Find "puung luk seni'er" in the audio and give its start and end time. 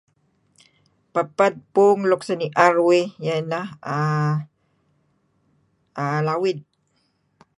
1.73-2.73